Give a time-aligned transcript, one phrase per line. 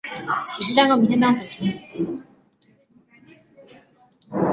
[0.47, 1.71] 起司蛋糕明天当早餐